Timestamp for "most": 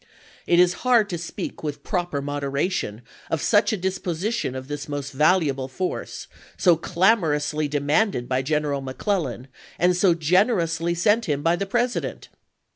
4.89-5.11